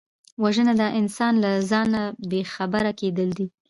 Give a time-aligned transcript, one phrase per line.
[0.43, 2.01] وژنه د انسان له ځانه
[2.31, 3.45] بېخبره کېدل دي